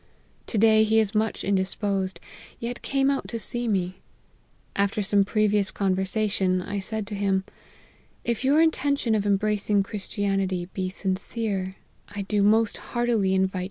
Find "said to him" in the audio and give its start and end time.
6.79-7.43